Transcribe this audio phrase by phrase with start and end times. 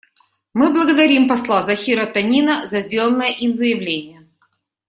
[0.55, 4.27] Мы благодарим посла Захира Танина за сделанное им заявление.